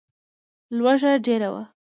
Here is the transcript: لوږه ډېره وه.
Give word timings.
لوږه 0.77 1.11
ډېره 1.25 1.49
وه. 1.53 1.63